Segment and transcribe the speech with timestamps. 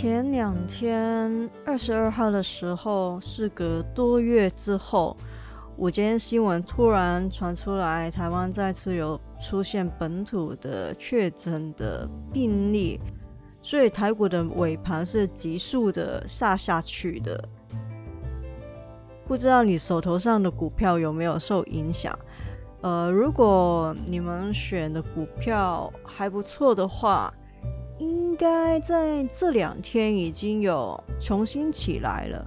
[0.00, 5.14] 前两天二十二号的时候，事隔多月之后，
[5.76, 12.98] 午间新闻突然传出来，台湾再次有出现本土的确诊的病例，
[13.60, 17.46] 所以台股的尾盘是急速的下下去的。
[19.26, 22.18] 不知道你手头上的股票有没有受影响？
[22.80, 27.34] 呃，如果你们选的股票还不错的话，
[28.00, 32.46] 应该在这两天已经有重新起来了。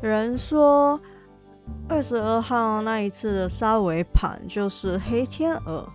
[0.00, 1.00] 人说
[1.88, 5.88] 二十二号那一次的杀尾盘就是黑天鹅，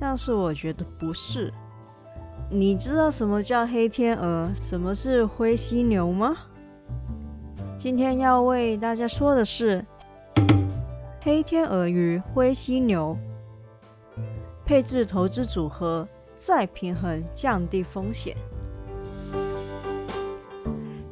[0.00, 1.52] 但是我觉得不是。
[2.48, 6.34] 你知道什么叫黑天鹅，什么是灰犀牛吗？
[7.76, 9.84] 今天要为大家说的是
[11.20, 13.14] 黑天鹅与灰犀牛
[14.64, 18.36] 配置投资组合，再平衡降低风险。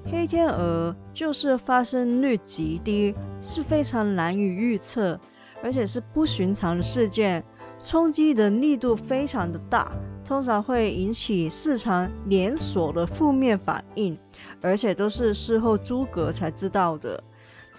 [0.05, 5.21] 黑天鹅就是发生率极低，是非常难以预测，
[5.63, 7.45] 而且是不寻常的事件，
[7.83, 9.93] 冲击的力度非常的大，
[10.25, 14.19] 通常会引起市场连锁的负面反应。
[14.63, 17.23] 而且都是事后诸葛才知道的。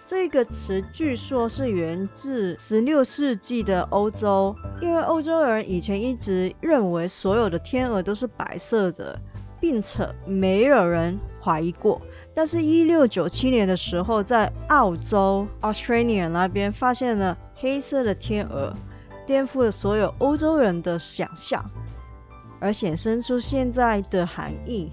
[0.06, 9.20] 这个词据说是源自十六世纪的欧洲，因为欧洲人以前一直认为所有的天鹅都是白色的，
[9.59, 12.00] 并且没有人怀疑过。
[12.35, 18.74] 但是，一六九七年的时候，在澳洲 （Australia） 那边发现了黑色的天鹅，
[19.25, 21.72] 颠覆了所有欧洲人的想象，
[22.59, 24.91] 而显生出现在的含义。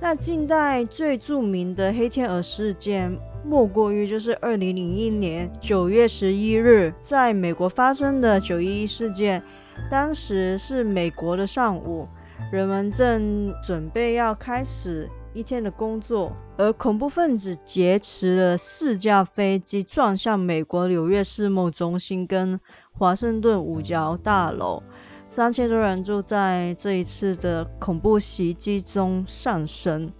[0.00, 9.42] 那近代最著名的黑天鹅事件，莫过于就是二零零一年九月十一日在美国发生的九一一事件。
[9.90, 12.08] 当时是美国的上午，
[12.50, 22.58] 人们正准备要开始一天的工作，而恐怖分子劫持了四架飞机，撞向美国纽约世贸中心跟
[22.92, 24.82] 华盛顿五角大楼。
[25.30, 30.10] 三千多人就在这一次的恐怖袭击中丧生，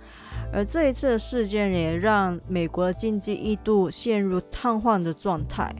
[0.52, 5.74] 而这一次的事件也让美国经济一度陷入瘫痪的状态。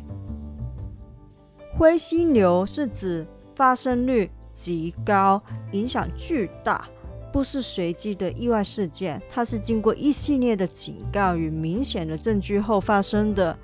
[1.76, 5.42] 灰犀牛是指发生率极高、
[5.72, 6.88] 影响巨大，
[7.32, 13.56] 不是随机的意外事件，它是经过一系列的警告与明显的证据后发生的，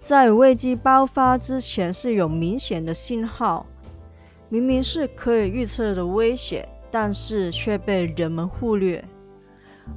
[0.00, 3.66] 在危机爆发之前是有明显的信号。
[4.48, 9.02] 明明是可以预测的危险，但是却被人们忽略。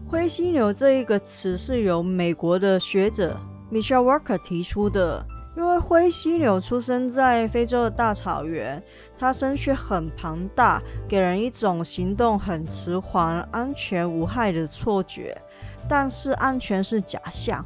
[0.09, 3.37] 灰犀牛这一个词是由美国的学者
[3.71, 5.25] Michelle Walker 提出的。
[5.57, 8.83] 因为灰犀牛出生在非洲的大草原，
[9.17, 15.41] 它身躯很庞大，给人一种行动很迟缓、安全无害的错觉。
[15.87, 17.65] 但是安全是假象。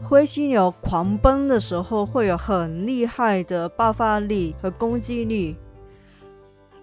[0.00, 5.56] 灰犀牛狂奔的时候会有很厉害的爆发力和攻击力。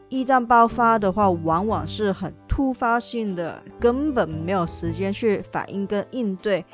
[0.10, 6.66] 一旦爆发的话，往往是很突发性的，根本没有时间去反应跟应对，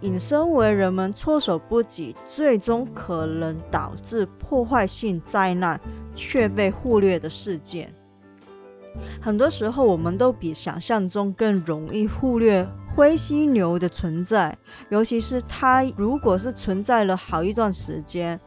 [0.00, 5.80] 引申为人们措手不及，最终可能导致破坏性灾难
[6.16, 7.94] 却被忽略的事件。
[9.20, 12.66] 很多时候，我们都比想象中更容易忽略
[12.96, 14.58] 灰犀牛的存在，
[14.88, 18.40] 尤其是它如果是存在了好一段时间，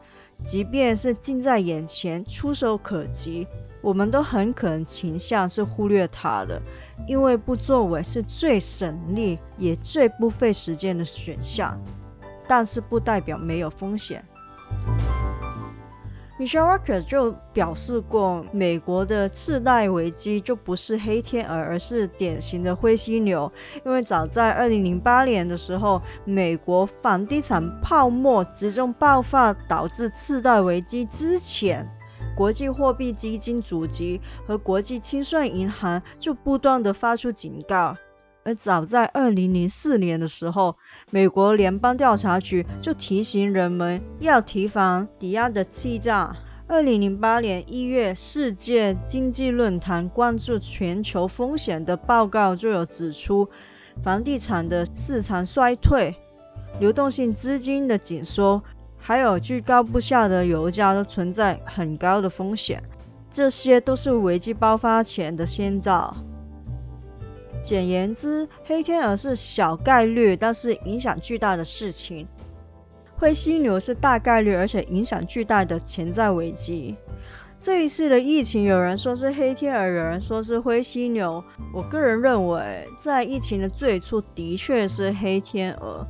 [0.45, 3.47] 即便是近在眼前、触手可及。
[3.88, 6.62] 我们都很可能倾向是忽略它的，
[7.07, 11.80] 因为不作为是最省力也最不费时间的选项。
[12.50, 14.25] 但是不代表没有风险。
[16.38, 23.50] Michelle Walker 就表示过，美国的次贷危机就不是黑天鹅，而是典型的灰犀牛。
[23.86, 31.90] 因为早在2008年的时候，美国房地产泡沫集中爆发导致次贷危机之前。
[32.38, 37.98] 国际货币基金组织和国际清算银行就不断的发出警告，
[38.44, 40.75] 而早在二零零四年的时候，
[41.10, 46.36] 美国联邦调查局就提醒人们要提防抵押的欺诈，
[46.68, 53.50] 二零零八年一月，世界经济论坛关注全球风险的报告就有指出，
[54.04, 56.16] 房地产的市场衰退、
[56.80, 58.62] 流动性资金的紧缩，
[59.07, 62.83] 还有居高不下的油价都存在很高的风险，
[63.31, 66.13] 这些都是危机爆发前的先兆。
[67.63, 72.27] 简言之，黑天鹅是小概率但是影响巨大的事情，
[73.18, 76.98] 灰犀牛是大概率而且影响巨大的潜在危机。
[77.62, 81.42] 这一次的疫情，有人说是黑天鹅，有人说是灰犀牛。
[81.74, 86.06] 我个人认为，在疫情的最初的确是黑天鹅，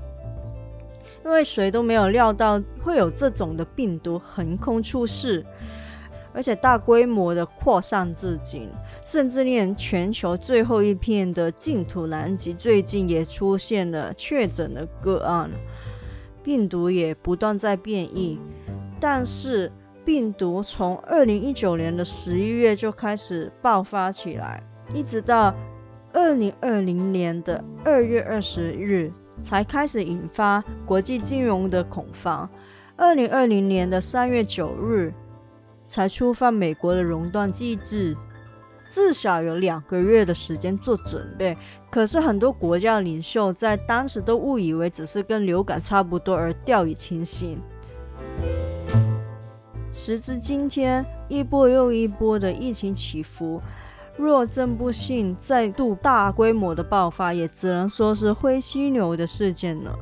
[1.27, 5.45] 因为谁都没有料到会有这种的病毒横空出世。
[6.33, 8.69] 而且大规模的扩散至今，
[9.03, 15.51] 甚至连全球最后一片的净土南极最近也出现了确诊的个案，
[16.43, 18.39] 病毒也不断在变异。
[18.99, 19.69] 但是
[20.05, 24.63] 病毒从二零一九年的十一月就开始爆发起来，
[24.93, 25.53] 一直到
[26.13, 29.11] 二零二零年的二月二十日
[29.43, 32.49] 才开始引发国际金融的恐慌。
[32.95, 35.13] 二零二零年的三月九日。
[35.89, 38.17] 才触犯美国的熔断机制，
[38.89, 41.57] 至少有两个月的时间做准备。
[41.89, 47.61] 可是很多国家领袖在当时都误以为只是跟流感差不多而掉以轻心。
[49.93, 53.61] 时至今天，一波又一波的疫情起伏，
[54.17, 59.97] 若真不幸再度大规模的爆发，也只能说是灰犀牛的事件了。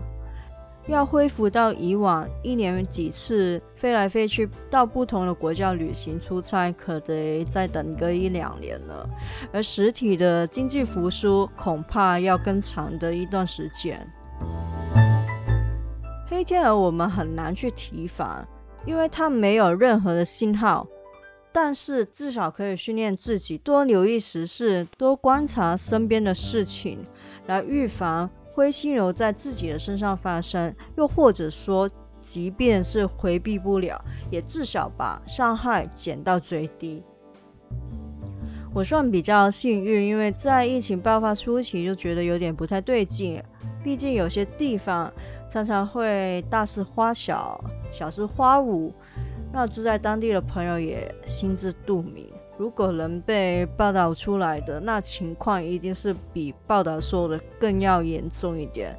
[0.88, 9.10] 要恢复到以往一年几次飞来飞去到不同的国家旅行出差，可得再等个一两年了。
[9.52, 14.08] 而实体的经济复苏恐怕要更长的一段时间。
[16.30, 18.46] 黑天鹅我们很难去提防，
[18.86, 20.86] 因为它没有任何的信号。
[21.56, 27.06] 但是至少可以训练自己多留意时事，多观察身边的事情，
[27.48, 28.30] 来预防。
[28.52, 31.90] 灰犀牛在自己的身上发生，又或者说，
[32.22, 37.02] 即便是回避不了，也至少把伤害减到最低。
[38.74, 43.42] 我算比较幸运，因为在疫情爆发初期就觉得有点不太对劲，
[43.82, 45.14] 毕竟有些地方
[45.50, 47.64] 常常会大事花小，
[47.94, 48.94] 小事花无，
[49.56, 52.28] 那住在当地的朋友也心知肚明。
[52.58, 58.94] 如果能被报道出来的，那情况一定是比报道说的更要严重一点。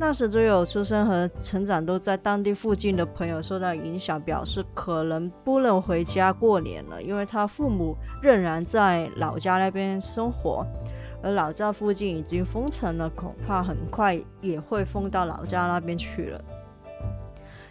[0.00, 10.66] 那时只有出生和成长都在当地附近的朋友受到影响，表示可能不能回家过年了，因为他父母仍然在老家那边生活，
[11.22, 16.40] 而老家附近已经封城了，恐怕很快也会封到老家那边去了。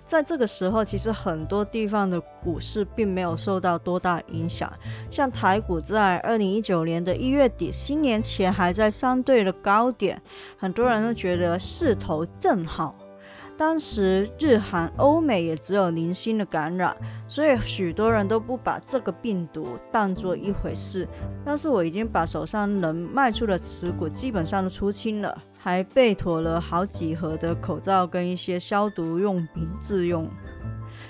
[0.07, 4.71] 在这个时候，其实很多地方的股市并没有受到多大影响。
[5.11, 10.21] 像台股在二零一九年的一月底，新年前还在相对的高点，
[10.57, 12.95] 很多人都觉得势头正好。
[13.57, 16.95] 当时日韩欧美也只有零星的感染，
[17.27, 21.07] 所以许多人都不把这个病毒当作一回事。
[21.43, 25.43] 但是我已经把手上能卖出的持股基本上都出清了。
[25.67, 30.25] 还备妥了好几盒的口罩跟一些消毒用品自用。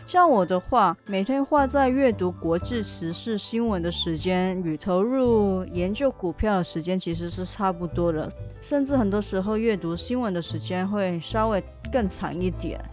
[0.08, 8.28] 像我的话，每天花在阅读国际时事新闻的时间与投入研究股票的时间其实是差不多的，
[8.60, 12.84] 甚至很多时候阅读新闻的时间会稍微更长一点。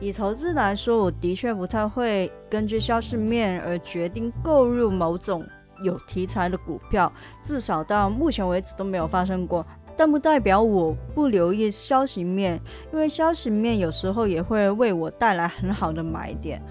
[0.00, 5.46] 以投资来说，我的确不太会根据消息面而决定购入某种
[5.84, 7.12] 有题材的股票，
[7.44, 9.66] 至少到目前为止都没有发生过。
[9.96, 12.60] 但不代表我不留意消息面，
[12.92, 16.62] 因为消息面有时候也会为我带来很好的买点。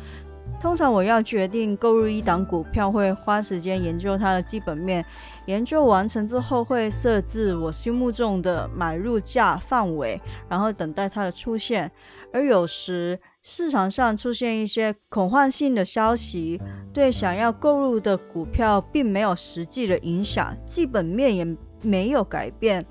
[0.60, 5.04] 通常我要决定购入一档股票，会花时间研究它的基本面，
[5.48, 11.92] 研究完成之后会设置我心目中的买入价范围，然后等待它的出现。
[12.32, 16.62] 而有时市场上出现一些恐慌性的消息，
[16.94, 22.86] 对想要购入的股票并没有实际的影响，基本面也没有改变。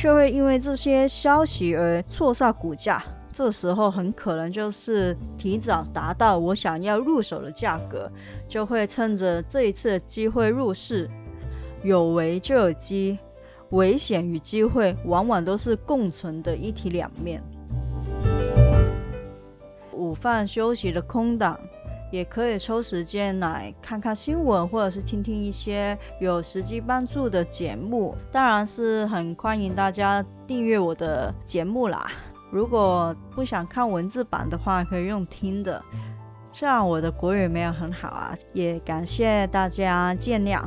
[0.00, 3.02] 却会因为这些消息而错杀股价，
[3.32, 8.08] 这时候很可能就是提早达到我想要入手的价格，
[8.48, 11.10] 就会趁着这一次的机会入市。
[11.82, 13.18] 有危就有机，
[13.70, 17.42] 危险与机会往往都是共存的一体两面。
[19.90, 21.58] 午饭休息的空档。
[22.10, 28.14] 也可以抽时间来看看新闻，或者是听听一些有实际帮助的节目。
[28.32, 32.10] 当然是很欢迎大家订阅我的节目啦。
[32.50, 35.82] 如果不想看文字版的话，可以用听的。
[36.52, 40.64] 虽然我的国语没有很好啊，也感谢大家见谅。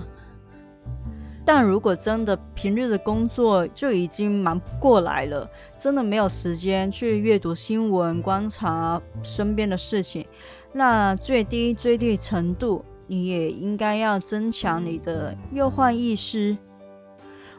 [1.43, 10.23] 但如果真的平日的工作就已经忙不过来了，真的没有时间去阅读新闻、观察身边的事情，
[10.73, 16.57] 那最低最低程度，你也应该要增强你的忧患意识。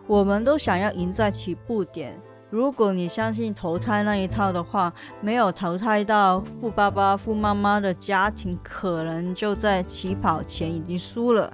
[0.07, 2.21] 我们都想要赢在起步点。
[2.50, 11.52] 如果你相信投胎那一套的话，没有投胎到富爸爸、富妈妈的家庭，可能就在起跑前已经输了。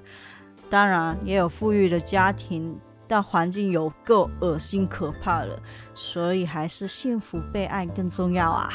[0.70, 5.60] 当然，也有富裕的家庭，但环境有够恶心可怕了，
[5.94, 8.72] 所以还是幸福被爱更重要啊。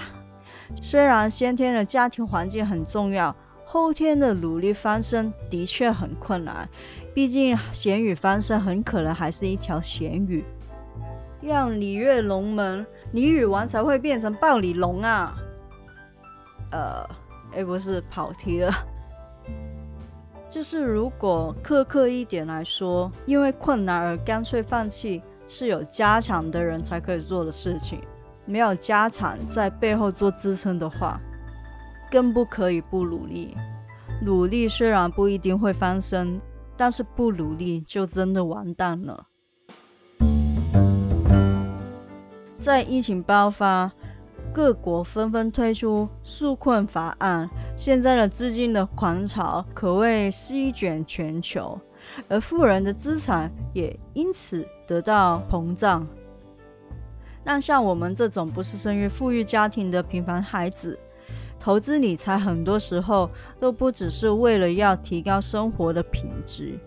[0.82, 6.70] 虽然先天的家庭环境很重要，后天的努力翻身的确很困难。
[7.13, 10.44] 毕竟咸鱼翻身很可能还是一条咸鱼。
[11.42, 15.36] 让鲤跃龙门，鲤鱼王才会变成暴鲤龙啊！
[16.72, 17.08] 呃，
[17.53, 18.74] 哎，不是跑题了。
[20.50, 28.00] 就是如果苛刻一点来说，因为困难而干脆放弃，是有家强的人才可以做的事情。
[28.45, 31.19] 没有家产在背后做支撑的话，
[32.12, 33.55] 更不可以不努力。
[34.21, 36.39] 努力虽然不一定会翻身，
[36.77, 39.27] 但是不努力就真的完蛋了。
[42.59, 43.91] 在疫情爆发，
[44.53, 51.79] 各国纷纷推出纾困法案，现在的资金的狂潮可谓席卷全球，
[52.29, 56.07] 而富人的资产也因此得到膨胀。
[57.43, 60.97] 但像我们这种不是生于富裕家庭的平凡孩子，
[61.59, 66.79] 投资理财很多时候都不只是为了要提高生活的品质，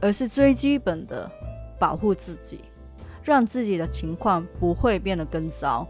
[0.00, 1.30] 而是最基本的
[1.78, 2.60] 保护自己。
[3.24, 5.86] 让自己的情况不会变得更糟，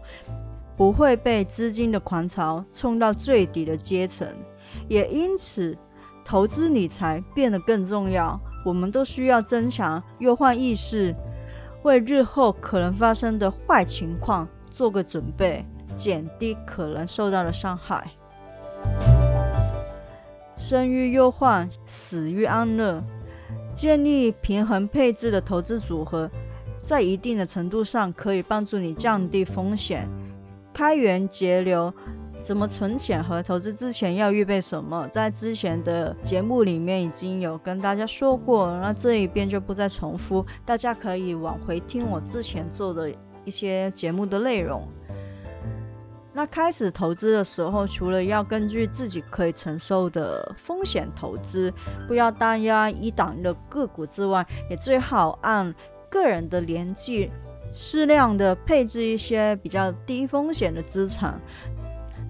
[0.77, 4.27] 不会被资金的狂潮冲到最底的阶层，
[4.87, 5.75] 也因此
[6.23, 8.39] 投资理财变得更重要。
[8.63, 11.15] 我们都需要增强忧患意识，
[11.83, 15.65] 为日后可能发生的坏情况做个准备，
[15.97, 18.11] 减低可能受到的伤害。
[20.55, 23.03] 生于忧患，死于安乐。
[23.75, 26.29] 建立平衡配置的投资组合。
[26.81, 30.07] 在一定的程度上，可以帮助你降低风险，
[30.73, 31.93] 开源节流。
[32.43, 35.07] 怎么存钱和投资之前要预备什么？
[35.07, 40.45] 在之前的节目里面已经有跟大家说过，那这一边就不再重复。
[40.65, 43.09] 大家可以往回听我之前做的
[43.45, 44.85] 一些节目的内容。
[46.33, 51.73] 那开始投资的时候，除了要根据自己可以承受的风险投资，
[52.07, 55.73] 不要单押一档的个股之外，也最好按。
[56.09, 57.31] 个人的年纪，
[57.73, 61.41] 适量的配置一些比较低风险的资产，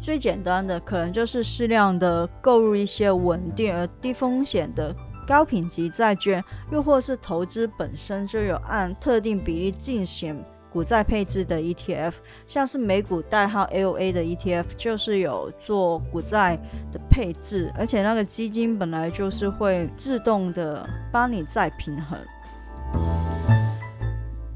[0.04, 4.94] 最简单的可能就是适量的购入一些稳定而低风险的
[5.26, 6.44] 高品级债券，
[6.74, 12.12] 又或是投资本身就有按特定比例进行股债配置的 ETF，
[12.46, 16.58] 像是美股代号 LA 的 ETF 就是有做股债
[16.92, 22.20] 的配置，而且那个基金本来就是会自动的帮你再平衡。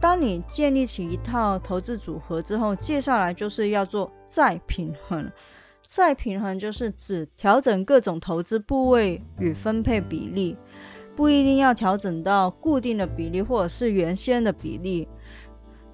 [0.08, 5.30] 当你建立起一套投资组合之后，接下来就是要做再平衡。
[5.86, 10.56] 再平衡就是指调整各种投资部位与分配比例，
[11.18, 15.10] 不一定要调整到固定的比例或者是原先的比例，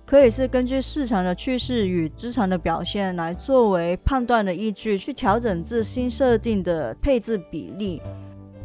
[0.05, 7.99] 可以是根据市场的趋势与资产的表现来作为判断的依据，去调整至新设定的配置比例。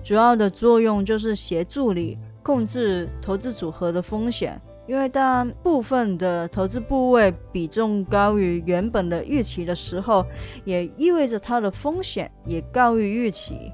[0.04, 4.60] 主要的作用就是协助你控制投资组合的风险。
[4.88, 10.24] 因为当部分的投资部位比重高于原本的预期的时候，
[10.64, 13.70] 也意味着它的风险也高于预期。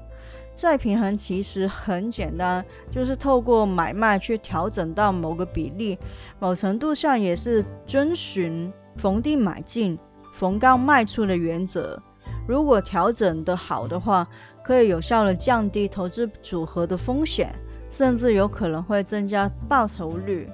[0.57, 5.97] 再平衡其实很简单，就是透过买卖去调整到某个比例，
[6.39, 9.97] 某程度上也是遵循逢低买进、
[10.33, 12.01] 逢高卖出的原则。
[12.45, 14.27] 如果调整的好的话，
[14.63, 17.55] 可以有效的降低投资组合的风险，
[17.89, 20.49] 甚至有可能会增加报酬率。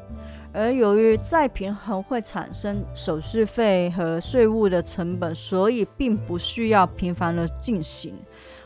[0.54, 8.14] 而由于再平衡会产生手续费和税务的成本，所以并不需要频繁的进行。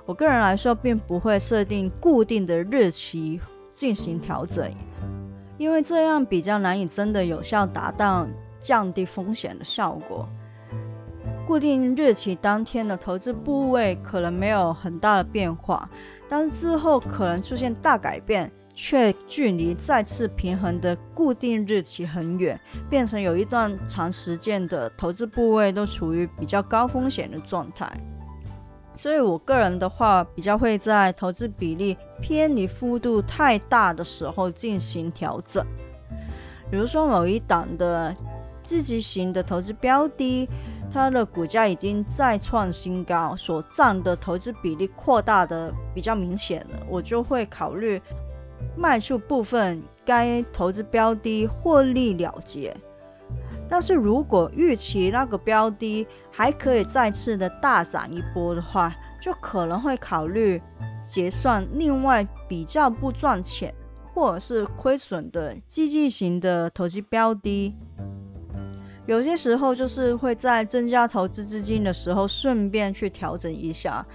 [0.05, 3.39] 我个人来说，并不会设定固定的日期
[3.73, 4.71] 进行调整，
[5.57, 8.27] 因为这样比较难以真的有效达到
[8.59, 10.27] 降低风险的效果。
[11.47, 15.87] 固定日期当天的投资部位可能没有很大的变化，
[16.27, 18.51] 但之后可能出现大改变。
[18.75, 27.91] 却距离再次平衡的固定日期很远，变成有一段长时间的投资部位都处于比较高风险的状态。
[28.97, 35.65] 所以我个人的话，比较会在投资比例偏离幅度太大的时候进行调整。
[36.71, 38.15] 比如说某一档的
[38.63, 40.49] 积极型的投资标的，
[40.91, 48.01] 它的股价已经再创新高，所占的投资比例扩大的比较明显了，我就会考虑
[48.77, 52.75] 卖出部分该投资标的获利了结。
[53.67, 60.61] 但是如果预期那个标的还可以再次的大涨一波的话，就可能会考虑
[61.09, 63.73] 结算另外比较不赚钱
[64.13, 67.75] 或者是亏损的激进型的投机标的。
[69.07, 74.05] 有些时候就是会在增加投资资金的时候顺便去调整一下，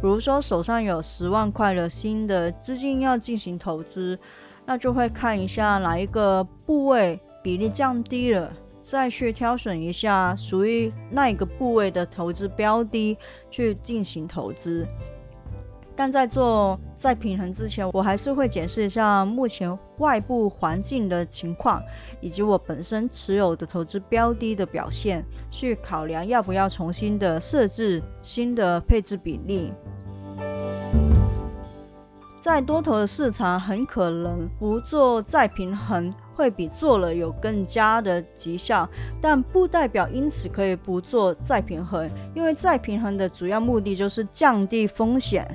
[0.00, 4.18] 比如说手上有十万块的新的资金要进行投资，
[4.64, 7.20] 那就会看一下哪一个部位。
[7.42, 8.52] 比例降低了，
[8.82, 13.16] 再去挑选一下属于那一个部位的投资标的
[13.50, 14.86] 去进行投资。
[16.00, 21.82] 但在做再平衡之前，我还是会检视一下目前外部环境的情况，
[22.22, 29.74] 以及我本身持有的投资标的的表现，去考量要不要重新的设置新的配置比例。
[32.40, 36.10] 在多头的市场，很可能不做再平衡。
[36.34, 38.88] 会比做了有更加的绩效，
[39.20, 45.46] 但不代表因此可以不做再平衡，因为再平衡的主要目的就是降低风险，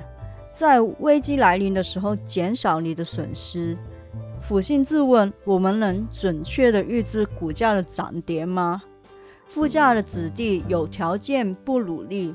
[0.56, 3.78] 在危机来临的时候减少你的损失。
[4.40, 8.82] 俯心自问，我们能准确的预知股价的涨跌吗？
[9.48, 12.34] 副驾的子弟有条件不努力，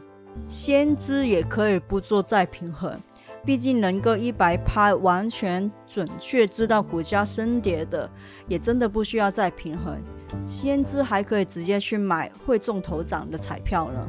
[0.49, 3.01] 先知也可以不做再平衡。
[3.43, 8.11] 毕竟能够一百拍完全准确知道股价升跌的，
[8.47, 9.99] 也真的不需要再平衡。
[10.47, 14.07] 先知还可以直接去买会中头涨的彩票呢。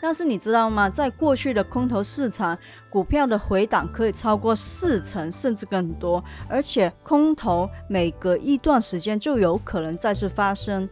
[0.00, 0.88] 但是你知道吗？
[0.88, 2.56] 在过去的空头市场，
[2.88, 10.88] 股票的回档可以超过四成甚至更多，而且空头每隔一段时间就有可能再次发生。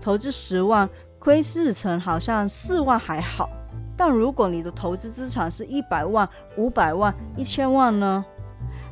[0.00, 3.50] 投资十万亏四成，好像四万还好。
[3.96, 8.24] 但如果你的投资资产是一百万、五百万、一千万呢？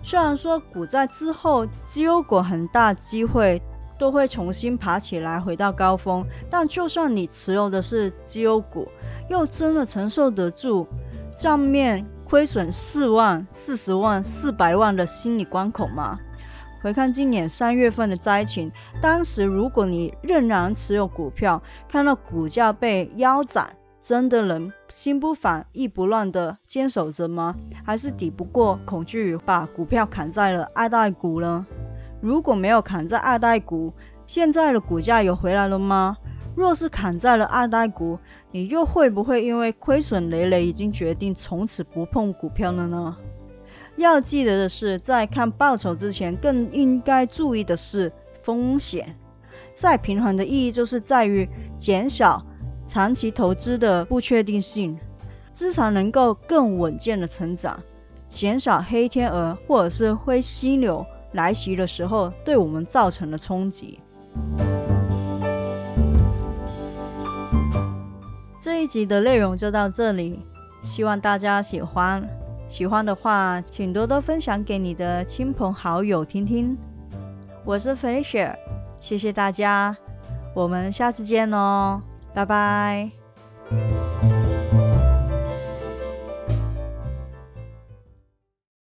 [0.02, 3.62] 虽然说股灾之后绩优股很大机会
[4.04, 8.86] 都会重新爬起来回到高峰，但就算你持有的是绩优股，
[9.30, 10.86] 又真的承受得住
[11.38, 16.18] 账面亏损四万、四十万、四百万的心理关口吗？
[16.82, 23.74] 回看今年三月份的灾情，当时如果你仍然持有股票，看到股价被腰斩。
[24.02, 27.54] 真的能心不烦意不乱的坚守着吗？
[27.86, 31.64] 还是抵不过恐惧，把股票砍在了二代股呢？
[32.24, 33.92] 如果没有砍在二代股，
[34.26, 36.16] 现在的股价有回来了吗？
[36.56, 38.18] 若是砍在了二代股，
[38.50, 43.14] 你又会不会因为亏损累累，已经决定从此不碰股票了呢？
[43.96, 48.10] 要记得的是，在看报酬之前，更应该注意的是
[48.42, 49.14] 风险。
[49.76, 52.42] 再平衡的意义就是在于减少。
[52.86, 54.98] 长期投资的不确定性，
[55.52, 57.82] 资产能够更稳健的成长，
[58.30, 64.00] 减少黑天鹅或者是灰犀牛来袭的时候对我们造成的冲击。
[68.60, 70.40] 这一集的内容就到这里，
[70.82, 72.26] 希望大家喜欢。
[72.66, 76.76] 喜欢的话，请多多分享给你的亲朋好友听听。
[77.64, 78.56] 我是 Felicia，
[79.00, 79.96] 谢谢大家，
[80.54, 82.00] 我们下次见哦。
[82.32, 83.10] 拜拜。